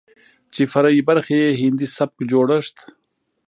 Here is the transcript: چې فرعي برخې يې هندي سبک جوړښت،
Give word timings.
چې 0.53 0.61
فرعي 0.71 1.01
برخې 1.09 1.37
يې 1.43 1.57
هندي 1.61 1.87
سبک 1.97 2.17
جوړښت، 2.31 2.77